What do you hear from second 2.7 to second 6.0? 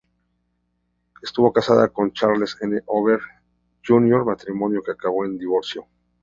Over Jr., matrimonio que acabó en divorcio.